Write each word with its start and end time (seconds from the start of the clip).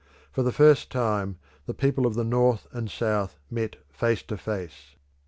For 0.31 0.41
the 0.41 0.51
first 0.51 0.89
time 0.89 1.37
the 1.67 1.75
people 1.75 2.07
of 2.07 2.15
the 2.15 2.23
North 2.23 2.65
and 2.71 2.89
South 2.89 3.37
met 3.51 3.75
face 3.91 4.23
to 4.23 4.35
face. 4.39 4.95